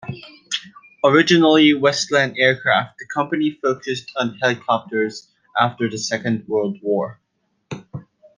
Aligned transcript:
Originally 1.05 1.75
Westland 1.75 2.35
Aircraft, 2.39 2.97
the 2.97 3.05
company 3.13 3.59
focused 3.61 4.11
on 4.17 4.35
helicopters 4.41 5.27
after 5.59 5.87
the 5.91 5.99
Second 5.99 6.47
World 6.47 6.79
War. 6.81 7.19